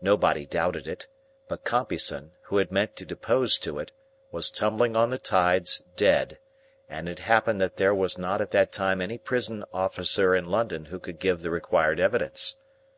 [0.00, 1.08] Nobody doubted it;
[1.46, 3.92] but Compeyson, who had meant to depose to it,
[4.32, 6.38] was tumbling on the tides, dead,
[6.88, 10.86] and it happened that there was not at that time any prison officer in London
[10.86, 12.56] who could give the required evidence.